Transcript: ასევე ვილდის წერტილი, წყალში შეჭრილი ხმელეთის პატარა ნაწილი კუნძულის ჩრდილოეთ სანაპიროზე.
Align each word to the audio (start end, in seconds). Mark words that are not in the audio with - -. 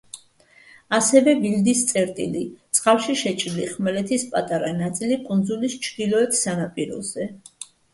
ასევე 0.97 1.35
ვილდის 1.43 1.83
წერტილი, 1.91 2.43
წყალში 2.79 3.17
შეჭრილი 3.21 3.71
ხმელეთის 3.77 4.29
პატარა 4.35 4.75
ნაწილი 4.83 5.23
კუნძულის 5.31 5.81
ჩრდილოეთ 5.87 6.45
სანაპიროზე. 6.45 7.35